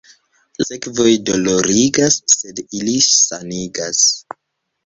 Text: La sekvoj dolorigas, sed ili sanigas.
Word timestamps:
La 0.59 0.65
sekvoj 0.69 1.11
dolorigas, 1.29 2.17
sed 2.37 2.65
ili 2.81 2.97
sanigas. 3.11 4.03